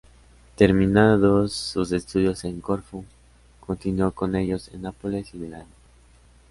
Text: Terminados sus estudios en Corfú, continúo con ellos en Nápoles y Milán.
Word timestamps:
Terminados 0.55 1.53
sus 1.53 1.91
estudios 1.91 2.43
en 2.45 2.59
Corfú, 2.59 3.05
continúo 3.59 4.11
con 4.11 4.35
ellos 4.35 4.67
en 4.73 4.81
Nápoles 4.81 5.31
y 5.35 5.37
Milán. 5.37 5.67